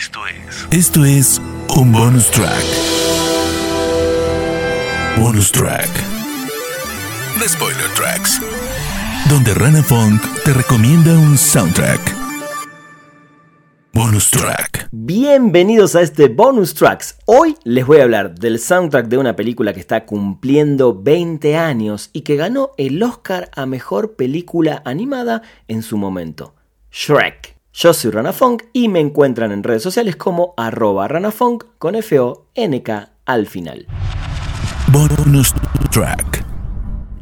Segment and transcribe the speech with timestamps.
[0.00, 0.66] Esto es.
[0.70, 1.42] Esto es
[1.76, 2.64] un bonus track.
[5.18, 5.90] Bonus track.
[7.38, 8.40] The Spoiler Tracks.
[9.28, 12.00] Donde Rana Funk te recomienda un soundtrack.
[13.92, 14.88] Bonus track.
[14.90, 17.18] Bienvenidos a este bonus tracks.
[17.26, 22.08] Hoy les voy a hablar del soundtrack de una película que está cumpliendo 20 años
[22.14, 26.54] y que ganó el Oscar a mejor película animada en su momento.
[26.90, 27.59] Shrek.
[27.72, 33.12] Yo soy Rana Funk y me encuentran en redes sociales como arroba ranafunk con F-O-N-K
[33.24, 33.86] al final.
[34.88, 35.54] Bonus
[35.92, 36.44] track.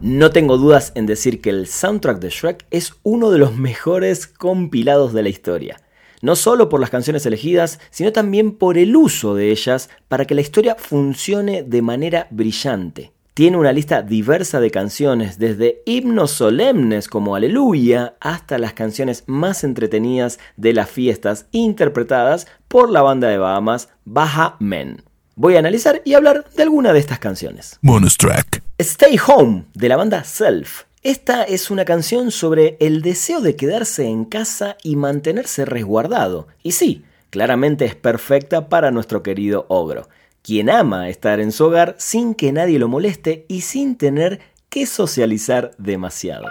[0.00, 4.28] No tengo dudas en decir que el soundtrack de Shrek es uno de los mejores
[4.28, 5.80] compilados de la historia.
[6.22, 10.36] No solo por las canciones elegidas, sino también por el uso de ellas para que
[10.36, 13.15] la historia funcione de manera brillante.
[13.36, 19.62] Tiene una lista diversa de canciones, desde himnos solemnes como Aleluya hasta las canciones más
[19.62, 25.02] entretenidas de las fiestas interpretadas por la banda de Bahamas Baja Men.
[25.34, 27.78] Voy a analizar y hablar de alguna de estas canciones.
[27.82, 28.62] Bonus track.
[28.78, 30.84] Stay Home de la banda Self.
[31.02, 36.48] Esta es una canción sobre el deseo de quedarse en casa y mantenerse resguardado.
[36.62, 40.08] Y sí, claramente es perfecta para nuestro querido ogro
[40.46, 44.86] quien ama estar en su hogar sin que nadie lo moleste y sin tener que
[44.86, 46.46] socializar demasiado.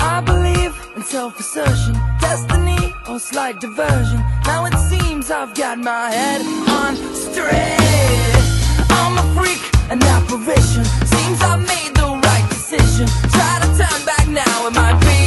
[0.00, 4.20] I believe in self-assertion, destiny or slight diversion.
[4.44, 7.78] Now it seems I've got my head on straight.
[8.90, 10.84] I'm a freak, an apparition.
[11.06, 13.06] Seems I've made the right decision.
[13.30, 13.67] Try to
[14.32, 15.17] now, it might be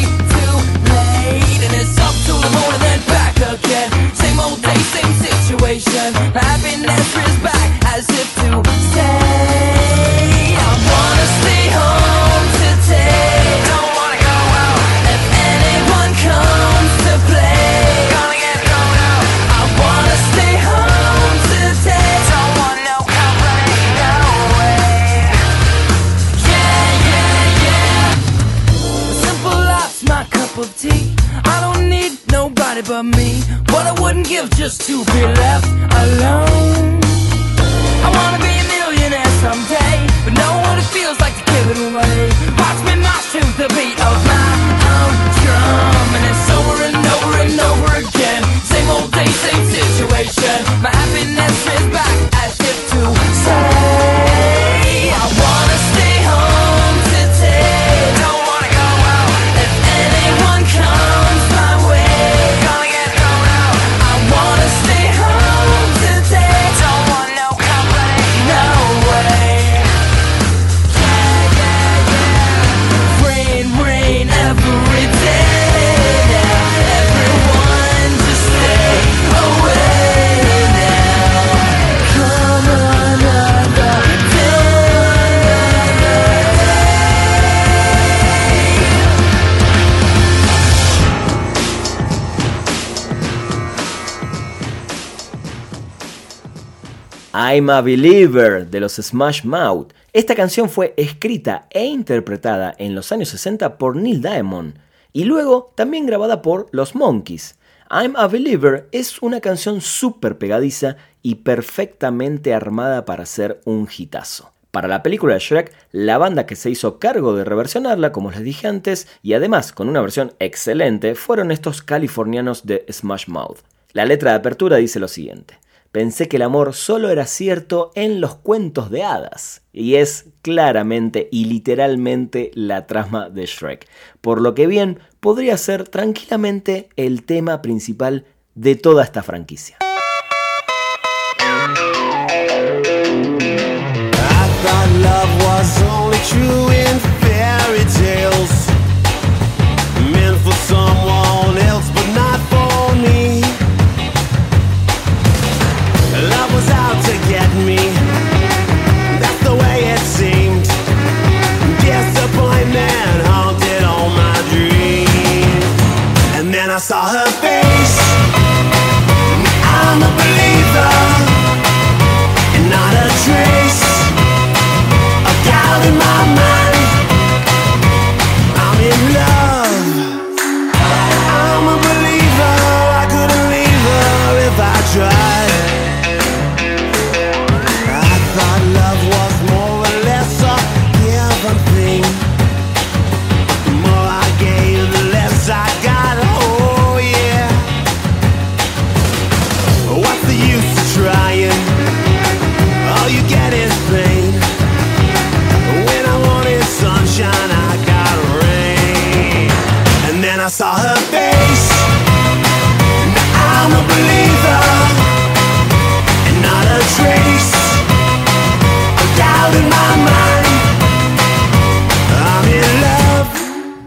[97.53, 99.91] I'm a Believer de los Smash Mouth.
[100.13, 104.75] Esta canción fue escrita e interpretada en los años 60 por Neil Diamond
[105.11, 107.57] y luego también grabada por los Monkeys.
[107.89, 114.53] I'm a Believer es una canción súper pegadiza y perfectamente armada para ser un hitazo.
[114.71, 118.43] Para la película de Shrek, la banda que se hizo cargo de reversionarla, como les
[118.43, 123.57] dije antes, y además con una versión excelente, fueron estos californianos de Smash Mouth.
[123.91, 125.59] La letra de apertura dice lo siguiente.
[125.91, 129.63] Pensé que el amor solo era cierto en los cuentos de hadas.
[129.73, 133.87] Y es claramente y literalmente la trama de Shrek.
[134.21, 138.25] Por lo que bien podría ser tranquilamente el tema principal
[138.55, 139.77] de toda esta franquicia.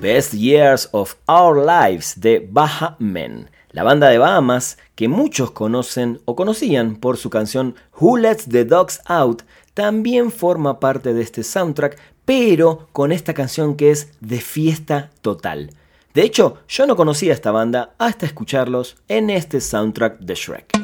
[0.04, 6.20] Best Years of Our Lives de Baha Men, la banda de Bahamas que muchos conocen
[6.26, 11.42] o conocían por su canción Who Lets the Dogs Out, también forma parte de este
[11.42, 15.70] soundtrack, pero con esta canción que es de fiesta total.
[16.12, 20.83] De hecho, yo no conocía esta banda hasta escucharlos en este soundtrack de Shrek.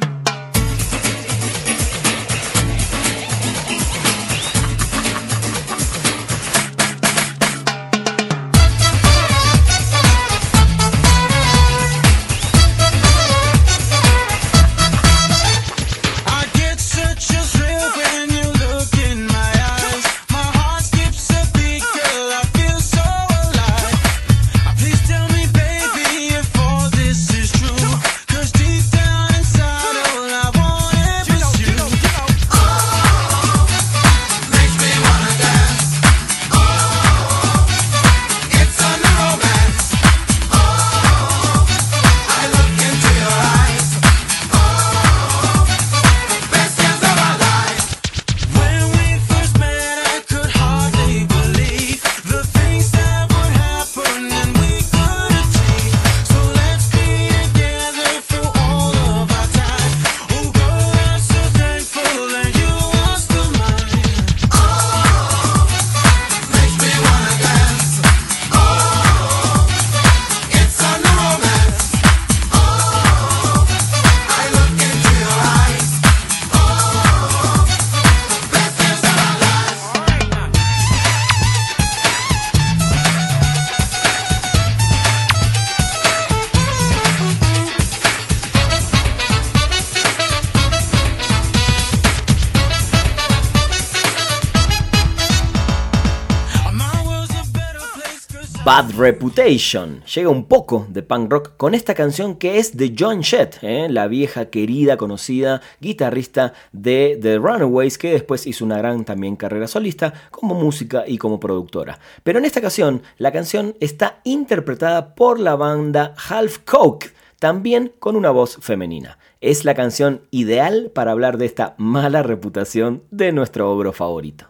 [98.70, 100.00] Bad Reputation.
[100.14, 103.88] Llega un poco de punk rock con esta canción que es de John Jett, ¿eh?
[103.90, 109.67] la vieja, querida, conocida guitarrista de The Runaways, que después hizo una gran también carrera
[109.67, 111.99] solista como música y como productora.
[112.22, 118.14] Pero en esta ocasión, la canción está interpretada por la banda Half Coke, también con
[118.14, 119.19] una voz femenina.
[119.40, 124.46] Es la canción ideal para hablar de esta mala reputación de nuestro obro favorito.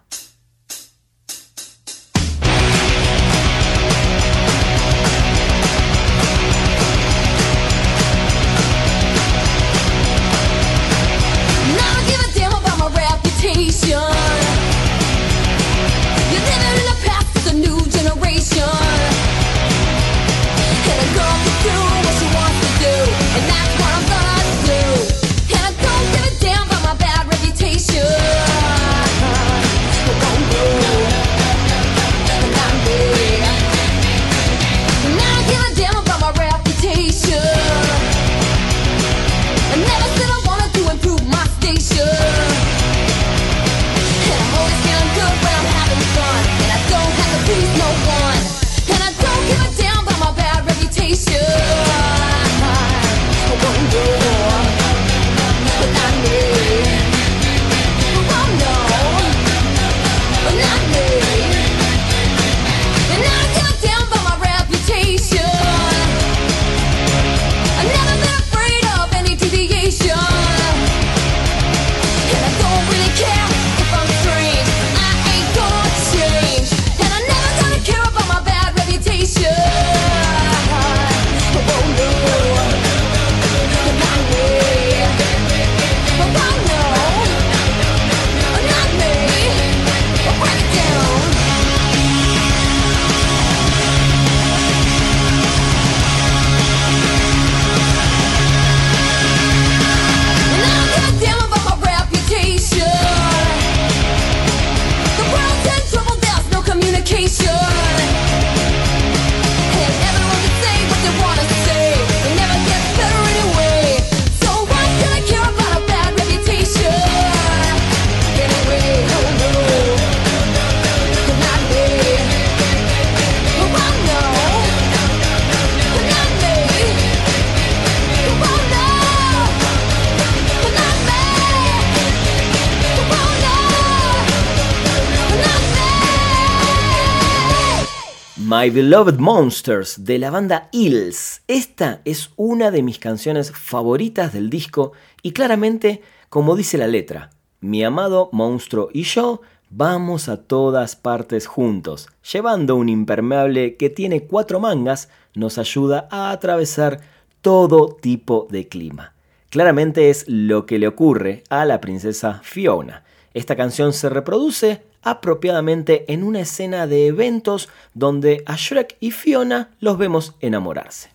[138.61, 141.41] My Beloved Monsters de la banda Hills.
[141.49, 147.31] Esta es una de mis canciones favoritas del disco y claramente, como dice la letra,
[147.61, 149.41] mi amado monstruo y yo
[149.71, 156.31] vamos a todas partes juntos, llevando un impermeable que tiene cuatro mangas, nos ayuda a
[156.31, 157.01] atravesar
[157.41, 159.15] todo tipo de clima.
[159.49, 163.05] Claramente es lo que le ocurre a la princesa Fiona.
[163.33, 169.71] Esta canción se reproduce apropiadamente en una escena de eventos donde a Shrek y Fiona
[169.81, 171.11] los vemos enamorarse.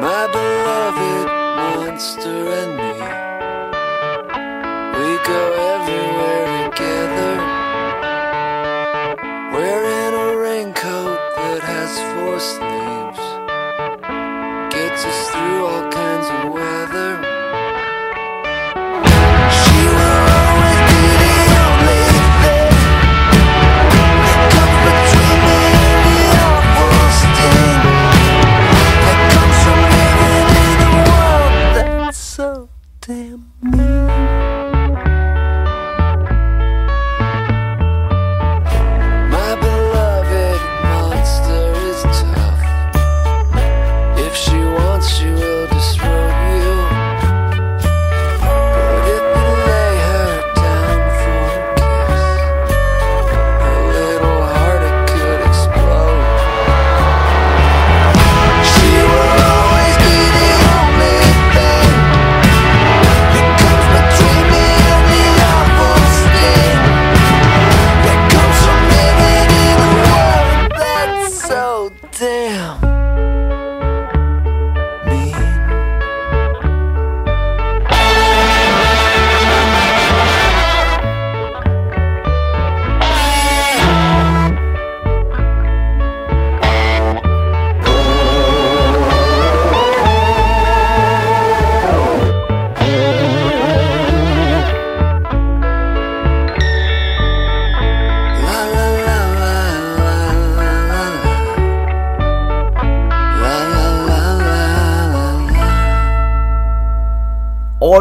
[0.00, 2.92] My beloved monster and me.
[4.98, 5.42] We go
[5.72, 7.34] everywhere together.
[9.52, 13.22] Wearing a raincoat that has four sleeves.
[14.70, 17.33] Gets us through all kinds of weather.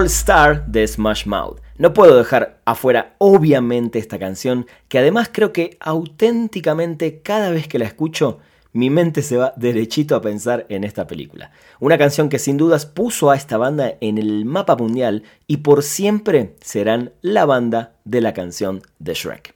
[0.04, 1.62] All Star de Smash Mouth.
[1.78, 7.80] No puedo dejar afuera obviamente esta canción, que además creo que auténticamente cada vez que
[7.80, 8.40] la escucho,
[8.74, 11.52] mi mente se va derechito a pensar en esta película.
[11.80, 15.84] Una canción que sin dudas puso a esta banda en el mapa mundial y por
[15.84, 19.56] siempre serán la banda de la canción de Shrek.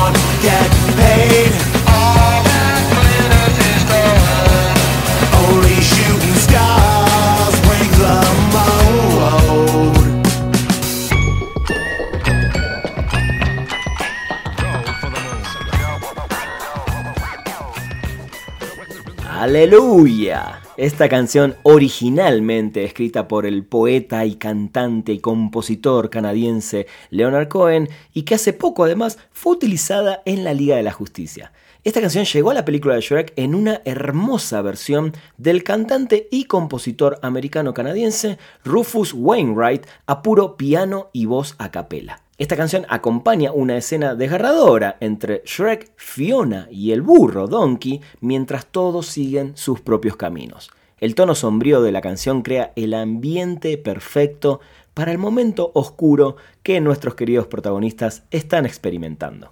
[19.41, 20.61] ¡Aleluya!
[20.77, 28.21] Esta canción originalmente escrita por el poeta y cantante y compositor canadiense Leonard Cohen y
[28.21, 31.53] que hace poco además fue utilizada en la Liga de la Justicia.
[31.83, 36.43] Esta canción llegó a la película de Shrek en una hermosa versión del cantante y
[36.43, 42.21] compositor americano-canadiense Rufus Wainwright a puro piano y voz a capela.
[42.41, 49.05] Esta canción acompaña una escena desgarradora entre Shrek, Fiona y el burro Donkey mientras todos
[49.05, 50.71] siguen sus propios caminos.
[50.97, 54.59] El tono sombrío de la canción crea el ambiente perfecto
[54.95, 59.51] para el momento oscuro que nuestros queridos protagonistas están experimentando.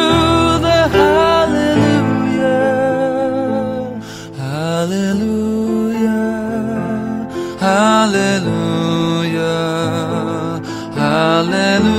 [11.41, 11.90] Hallelujah.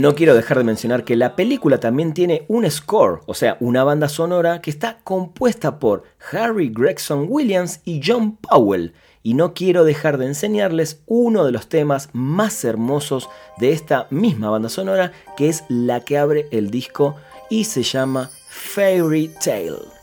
[0.00, 3.84] No quiero dejar de mencionar que la película también tiene un score, o sea, una
[3.84, 8.94] banda sonora que está compuesta por Harry Gregson Williams y John Powell.
[9.22, 14.48] Y no quiero dejar de enseñarles uno de los temas más hermosos de esta misma
[14.48, 17.16] banda sonora, que es la que abre el disco
[17.50, 19.99] y se llama Fairy Tale.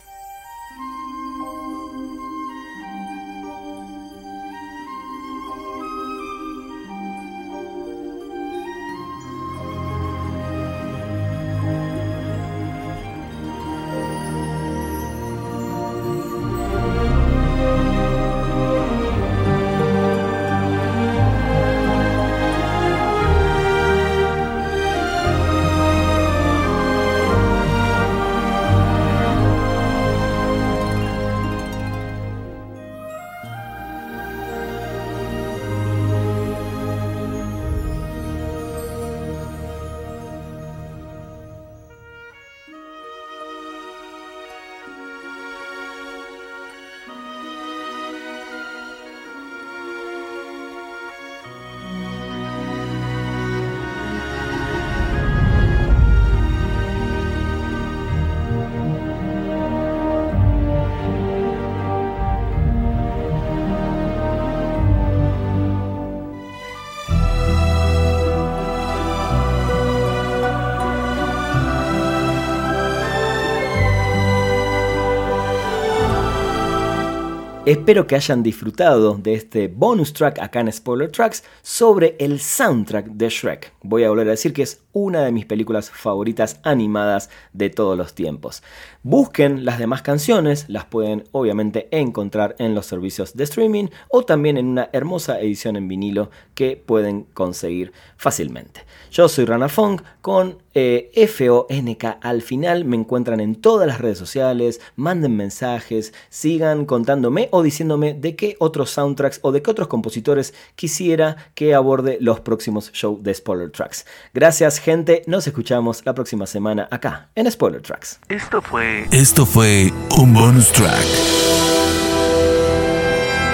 [77.68, 83.08] Espero que hayan disfrutado de este bonus track acá en Spoiler Tracks sobre el soundtrack
[83.08, 83.74] de Shrek.
[83.82, 87.96] Voy a volver a decir que es una de mis películas favoritas animadas de todos
[87.96, 88.64] los tiempos.
[89.02, 94.56] Busquen las demás canciones, las pueden obviamente encontrar en los servicios de streaming o también
[94.56, 98.84] en una hermosa edición en vinilo que pueden conseguir fácilmente.
[99.12, 102.84] Yo soy Rana Fong con eh, F-O-N-K al final.
[102.84, 104.80] Me encuentran en todas las redes sociales.
[104.96, 110.54] Manden mensajes, sigan contándome o diciéndome de qué otros soundtracks o de qué otros compositores
[110.74, 114.06] quisiera que aborde los próximos shows de Spoiler Tracks.
[114.34, 115.22] Gracias, gente.
[115.26, 118.20] Nos escuchamos la próxima semana acá en Spoiler Tracks.
[118.30, 119.06] Esto fue.
[119.12, 121.04] Esto fue un bonus track.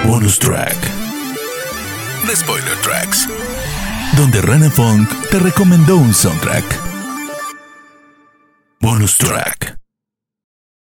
[0.06, 0.76] Bonus track.
[2.28, 3.28] De Spoiler Tracks.
[4.16, 6.64] Donde Rana Funk te recomendó un soundtrack.
[8.80, 9.83] Bonus track.